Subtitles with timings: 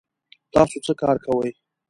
[0.53, 1.49] تاسو څه کار کوئ؟